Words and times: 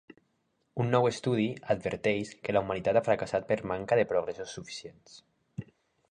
Un 0.83 0.87
nou 0.93 1.03
estudi 1.09 1.43
adverteix 1.73 2.31
que 2.47 2.55
la 2.57 2.63
humanitat 2.65 2.99
ha 3.01 3.03
fracassat 3.09 3.45
per 3.51 3.57
manca 3.73 3.99
de 4.01 4.05
progressos 4.13 4.55
suficients. 4.61 5.21